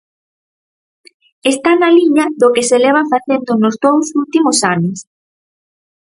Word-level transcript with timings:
Está 1.53 1.71
na 1.75 1.89
liña 1.97 2.25
do 2.41 2.47
que 2.55 2.63
se 2.69 2.77
leva 2.85 3.09
facendo 3.13 3.51
nos 3.61 3.75
dous 3.85 4.07
últimos 4.23 4.57
anos. 4.75 4.97